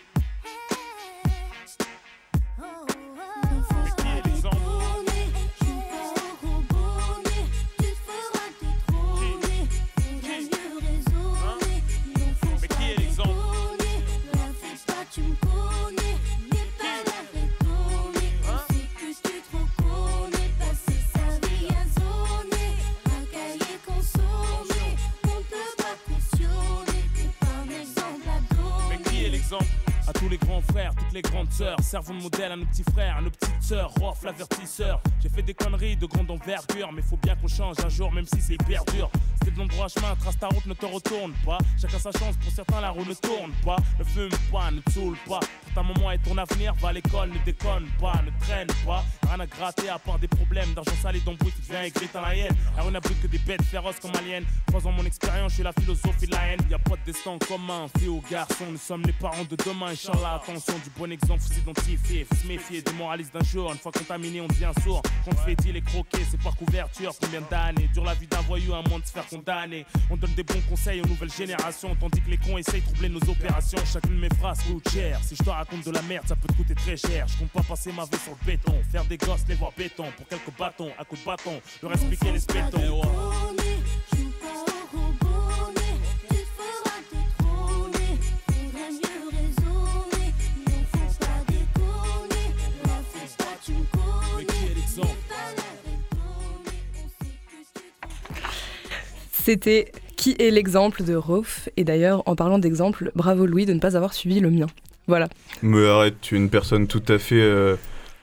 [31.59, 31.81] Sœurs.
[31.83, 33.91] Servons de modèle à nos petits frères, à nos petites sœurs.
[34.01, 35.03] Rof, l'avertisseur.
[35.21, 38.27] J'ai fait des conneries de grande envergure, mais faut bien qu'on change un jour, même
[38.27, 39.11] si c'est hyper dur.
[39.39, 41.59] C'était de l'endroit chemin, trace ta route, ne te retourne pas.
[41.81, 43.77] Chacun sa chance, pour certains la roue ne tourne pas.
[43.99, 45.41] Ne fume pas, ne te saoule pas.
[45.79, 49.05] Ta maman et ton avenir, va à l'école, ne déconne pas, ne traîne pas.
[49.29, 52.21] Rien à gratter à part des problèmes d'argent sale et d'embrouille, tu deviens écrit dans
[52.21, 52.57] la haine.
[52.77, 54.43] La rue n'a plus que des bêtes féroces comme aliens.
[54.67, 56.59] Croisant mon expérience, je suis la philosophie de la haine.
[56.69, 59.55] Y a pas de destin en commun, fille ou garçon, nous sommes les parents de
[59.55, 59.93] demain.
[59.93, 63.71] Inch'Allah, attention, du bon exemple, faut s'identifier, faut se méfier des moralistes d'un jour.
[63.71, 65.03] Une fois contaminé, on devient sourd.
[65.25, 67.13] Quand on fait dit les croquer, c'est par couverture.
[67.21, 69.87] Combien d'années dure la vie d'un voyou à moins de se faire condamner?
[70.11, 73.11] On donne des bons conseils aux nouvelles générations, tandis que les cons essayent de troubler
[73.11, 73.79] nos opérations.
[73.93, 75.21] Chacune de mes phrases coûte cher.
[75.23, 77.27] Si je te raconte de la merde, ça peut te coûter très cher.
[77.29, 80.05] Je compte pas passer ma vie sur le béton, faire des gosses, les voir béton
[80.17, 83.03] pour quelques bâtons, à coups de bâton, leur expliquer les spétons.
[99.33, 103.79] C'était Qui est l'exemple de Rauf Et d'ailleurs, en parlant d'exemple, bravo Louis de ne
[103.79, 104.67] pas avoir suivi le mien.
[105.09, 105.29] Voilà.
[105.63, 107.75] Mais arrête, tu es une personne tout à fait euh,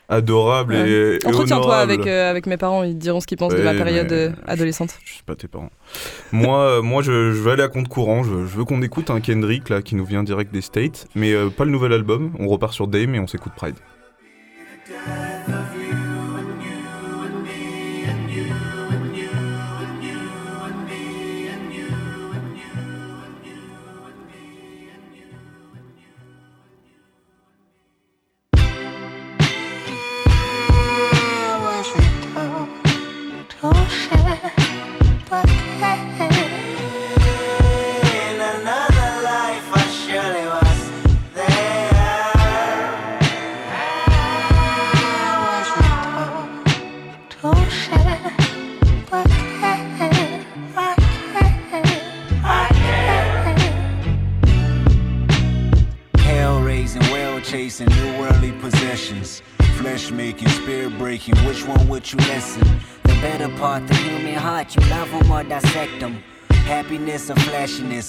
[0.08, 0.90] adorable Ouais.
[0.90, 3.74] et, et Entretiens-toi avec, euh, avec mes parents, ils diront ce qu'ils pensent de ma
[3.74, 4.98] période mais euh, adolescente.
[5.04, 5.72] Je sais pas tes parents.
[6.32, 8.24] moi, moi je, je vais aller à compte courant.
[8.24, 11.34] Je, je veux qu'on écoute un Kendrick là qui nous vient direct des States, mais
[11.34, 12.32] euh, pas le nouvel album.
[12.40, 13.76] On repart sur Dame et on s'écoute Pride.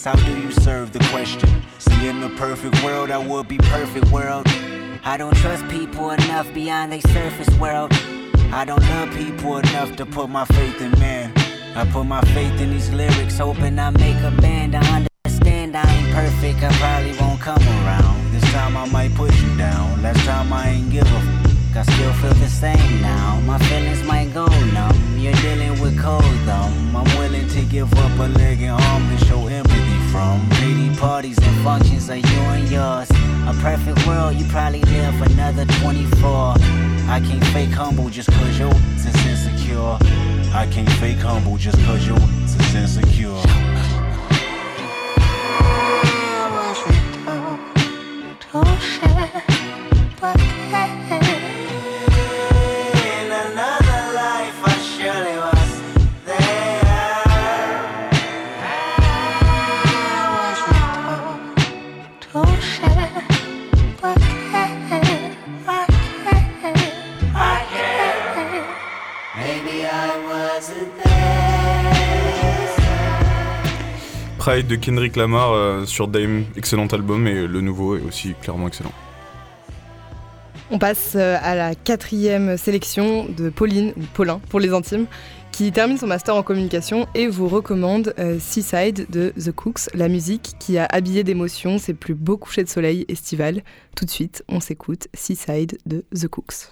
[0.07, 1.51] How do you serve the question?
[1.81, 4.47] See, in the perfect world, I would be perfect world.
[5.05, 7.91] I don't trust people enough beyond their surface world.
[8.53, 11.33] I don't love people enough to put my faith in man.
[11.75, 15.83] I put my faith in these lyrics, Hoping I make a band, I understand I
[15.93, 18.33] ain't perfect, I probably won't come around.
[18.33, 20.03] This time I might put you down.
[20.03, 21.47] Last time I ain't give a f-
[21.77, 23.39] I still feel the same now.
[23.41, 25.19] My feelings might go numb.
[25.19, 26.73] You're dealing with cold though.
[26.97, 29.46] I'm willing to give up a leg and arm to show
[30.17, 30.49] from.
[30.63, 33.11] Lady parties and functions are you and yours.
[33.51, 36.55] A perfect world, you probably live another 24.
[37.17, 39.99] I can't fake humble just cause your is insecure.
[40.63, 43.43] I can't fake humble just cause your is insecure.
[74.47, 78.93] De Kendrick Lamar euh, sur Dame, excellent album et le nouveau est aussi clairement excellent.
[80.71, 85.07] On passe euh, à la quatrième sélection de Pauline, ou Paulin pour les intimes,
[85.51, 90.07] qui termine son master en communication et vous recommande euh, Seaside de The Cooks, la
[90.07, 93.65] musique qui a habillé d'émotions ses plus beaux couchers de soleil estivales.
[93.97, 96.71] Tout de suite, on s'écoute Seaside de The Cooks.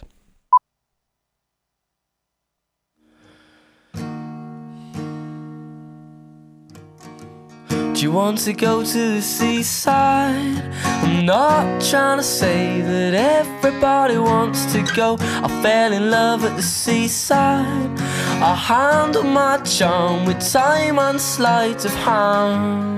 [7.95, 10.61] Do you want to go to the seaside?
[10.85, 15.17] I'm not trying to say that everybody wants to go.
[15.21, 18.01] I fell in love at the seaside.
[18.43, 22.94] I handle my charm with time and sleight of hand.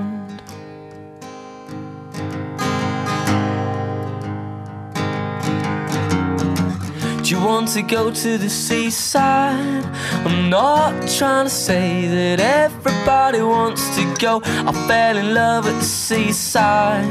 [7.27, 9.85] Do you want to go to the seaside?
[10.25, 14.41] I'm not trying to say that everybody wants to go.
[14.45, 17.05] I fell in love at the seaside.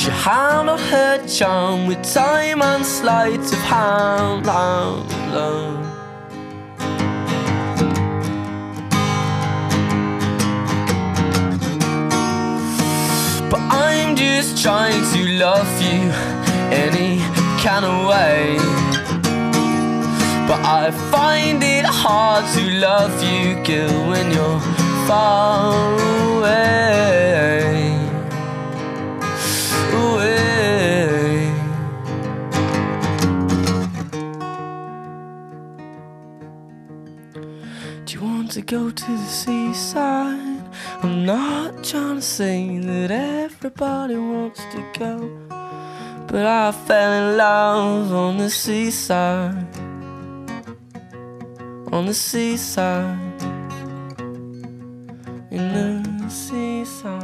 [0.00, 4.46] She handled her charm with time and sleight of hand.
[4.46, 5.76] Love, love.
[13.50, 16.40] But I'm just trying to love you.
[16.72, 17.18] any
[17.62, 18.89] kind of way.
[20.50, 24.60] But I find it hard to love you, girl, when you're
[25.06, 25.94] far
[26.34, 27.94] away.
[29.94, 31.52] Away.
[38.04, 40.68] Do you want to go to the seaside?
[41.04, 45.30] I'm not trying to say that everybody wants to go,
[46.26, 49.69] but I fell in love on the seaside.
[51.92, 53.42] On the seaside.
[55.52, 57.20] In the seaside.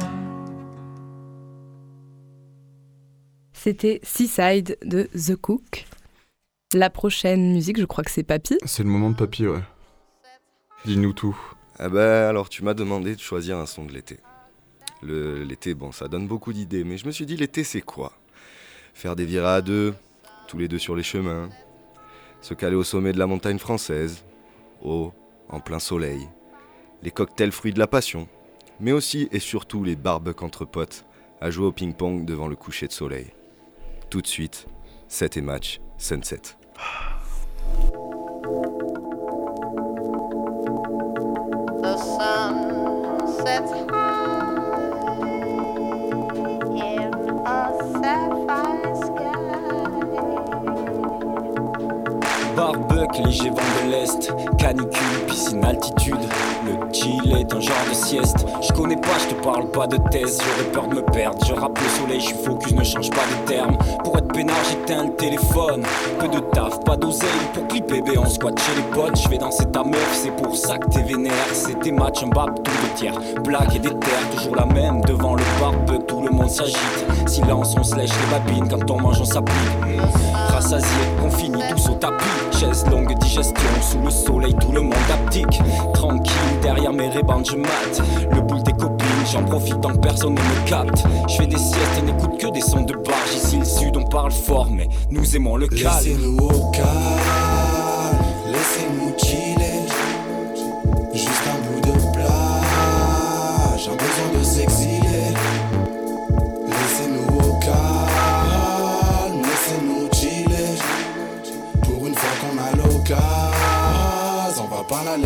[3.53, 5.85] C'était Seaside de The Cook.
[6.73, 8.57] La prochaine musique, je crois que c'est Papy.
[8.65, 9.61] C'est le moment de papy, ouais.
[10.85, 11.37] Dis-nous tout.
[11.79, 14.19] Ah bah alors tu m'as demandé de choisir un son de l'été.
[15.01, 18.13] Le- L'été, bon, ça donne beaucoup d'idées, mais je me suis dit l'été c'est quoi?
[18.93, 19.93] Faire des virées à deux,
[20.47, 21.49] tous les deux sur les chemins,
[22.41, 24.23] se caler au sommet de la montagne française,
[25.49, 26.27] en plein soleil,
[27.03, 28.27] les cocktails fruits de la passion,
[28.79, 31.05] mais aussi et surtout les barbecues entre potes,
[31.41, 33.27] à jouer au ping-pong devant le coucher de soleil.
[34.09, 34.67] Tout de suite,
[35.07, 36.41] 7 et match, Sunset.
[52.97, 56.15] Barbuck, léger vent de l'Est, canicule, piscine altitude.
[56.65, 58.45] Le chill est un genre de sieste.
[58.61, 60.39] Je connais pas, je te parle pas de thèse.
[60.41, 61.37] J'aurais peur de me perdre.
[61.45, 63.77] Je rappe le soleil, je suis focus, ne change pas de terme.
[64.03, 65.83] Pour être peinard, j'éteins le téléphone.
[66.19, 67.29] Peu de taf, pas d'oseille.
[67.53, 69.19] Pour clipper, bébé, on squatte chez les potes.
[69.21, 71.33] Je vais danser ta meuf, c'est pour ça que t'es vénère.
[71.53, 73.19] C'est tes matchs, un bab, tout de tiers.
[73.43, 75.01] Blague et des terres, toujours la même.
[75.01, 77.05] Devant le barbecue, tout le monde s'agite.
[77.27, 78.67] Silence, on se lèche les babines.
[78.69, 79.55] Quand on mange, on s'applique.
[80.49, 80.87] Rassasié,
[81.23, 82.25] on finit tous au tapis.
[82.51, 85.59] Chaise longue digestion, sous le soleil, tout le monde aptique.
[85.93, 88.01] Tranquille, derrière mes rébans, je mate.
[88.31, 91.03] Le boule des copines, j'en profite tant que personne ne me capte.
[91.27, 93.33] Je fais des siestes et n'écoute que des sons de barge.
[93.35, 95.97] Ici, le sud, on parle fort, mais nous aimons le calme.
[95.97, 96.87] Laissez-nous au calme,
[98.47, 99.76] laissez-nous chiller.
[115.03, 115.17] La.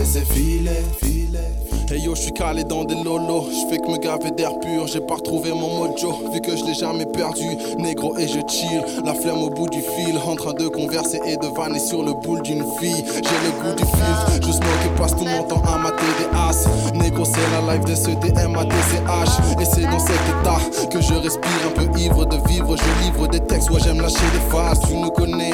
[1.91, 4.87] Hey yo, je suis calé dans des lolos, je fais que me gaver d'air pur,
[4.87, 7.43] j'ai pas retrouvé mon mojo, vu que je l'ai jamais perdu,
[7.79, 11.35] négro et je chill, la flemme au bout du fil, en train de converser et
[11.35, 14.97] de vanner sur le boule d'une fille, j'ai le goût du filtre, je smoke et
[14.97, 19.59] passe tout mon temps à mater des as, négro c'est la life de ce DMATCH,
[19.59, 23.27] et c'est dans cet état que je respire un peu ivre de vivre, je livre
[23.27, 25.51] des textes, ouais j'aime lâcher des phases, tu nous connais,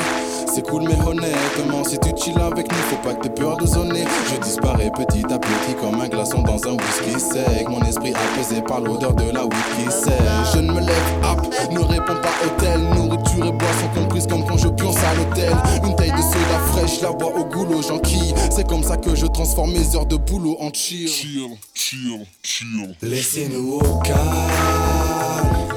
[0.54, 3.66] c'est cool mais honnêtement, si tu chill avec nous, faut pas que t'aies peur de
[3.66, 7.68] zoner, je disparais petit à petit comme un glaçon dans un whisky sec.
[7.70, 10.14] Mon esprit apaisé par l'odeur de la whisky sec.
[10.54, 11.39] Je ne me lève up,
[11.72, 12.82] ne réponds pas hôtel.
[12.95, 15.56] Nourriture et boisson comprises comme quand je pionce à l'hôtel.
[15.84, 18.34] Une taille de soda fraîche, la bois au goulot, j'enquille.
[18.52, 21.08] C'est comme ça que je transforme mes heures de boulot en chill.
[21.08, 22.95] Chill, chill, chill.
[23.02, 24.18] Laissez-nous au calme,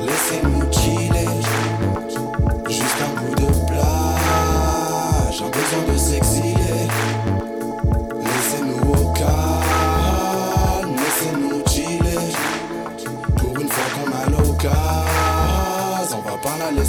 [0.07, 1.00] laissez-nous chiller.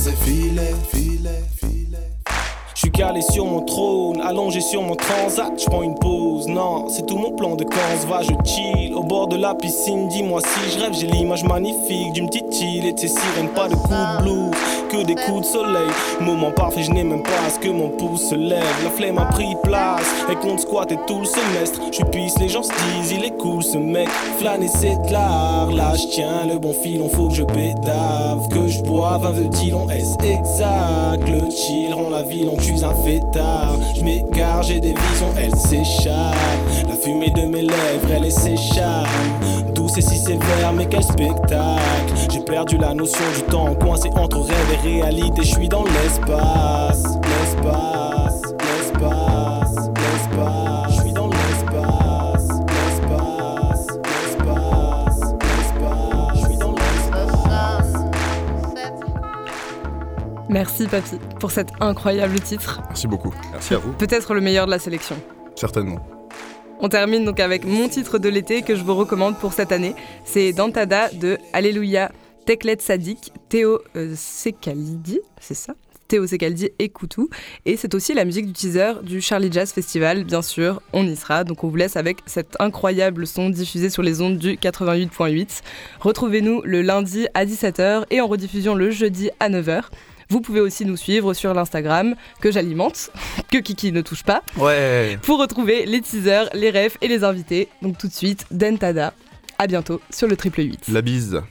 [0.04, 1.51] Pas la laisser filer, filer, filer.
[2.82, 6.48] Je suis calé sur mon trône, allongé sur mon transat, je prends une pause.
[6.48, 8.96] Non, c'est tout mon plan de quand on se va, je chill.
[8.96, 12.88] Au bord de la piscine, dis-moi si je rêve, j'ai l'image magnifique d'une petite île
[12.88, 14.52] et de ses sirènes, pas de coups de blues,
[14.90, 15.92] que des coups de soleil.
[16.22, 18.84] Moment parfait, je n'ai même pas à ce que mon pouce se lève.
[18.84, 21.80] La flemme a pris place, et compte squat et tout le semestre.
[21.92, 24.10] Je pisse, les gens se disent, il est cool ce mec.
[24.40, 28.68] Flâner c'est de l'art, là je tiens le bon filon, faut que je pédave, que
[28.68, 31.30] je boive un veut-il on est exact.
[31.30, 33.78] Le chill rend la ville, on tue un fêtard.
[33.96, 36.36] Je m'égare, j'ai des visions, elle s'échappe.
[36.88, 39.08] La fumée de mes lèvres, elle s'échappe.
[39.74, 42.14] Douce et si sévère, mais quel spectacle.
[42.32, 45.44] J'ai perdu la notion du temps, coincé entre rêve et réalité.
[45.44, 49.31] Je suis dans l'espace, l'espace, l'espace.
[60.52, 62.82] Merci Papy pour cet incroyable titre.
[62.90, 63.34] Merci beaucoup.
[63.54, 63.94] Merci à vous.
[63.94, 65.16] Peut-être le meilleur de la sélection.
[65.56, 66.06] Certainement.
[66.82, 69.96] On termine donc avec mon titre de l'été que je vous recommande pour cette année.
[70.26, 72.12] C'est Dantada de Alléluia
[72.46, 75.74] Teklet Sadik Théo euh, Sekalidi, c'est ça?
[76.10, 77.30] Théo Secaldi et Koutou.
[77.66, 81.16] Et c'est aussi la musique du teaser du Charlie Jazz Festival, bien sûr, on y
[81.16, 81.46] sera.
[81.46, 85.62] Donc on vous laisse avec cet incroyable son diffusé sur les ondes du 88.8.
[86.02, 89.84] Retrouvez-nous le lundi à 17h et en rediffusion le jeudi à 9h.
[90.32, 93.12] Vous pouvez aussi nous suivre sur l'Instagram que j'alimente,
[93.52, 95.20] que Kiki ne touche pas, Ouais.
[95.24, 97.68] pour retrouver les teasers, les refs et les invités.
[97.82, 99.14] Donc tout de suite, Dentada.
[99.60, 100.88] À bientôt sur le triple 8.
[100.88, 101.42] La bise.